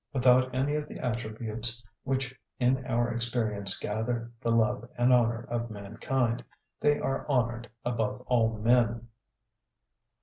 [0.13, 5.69] Without any of the attributes which in our experience gather the love and honour of
[5.69, 6.43] mankind,
[6.79, 9.09] they are honoured above all men.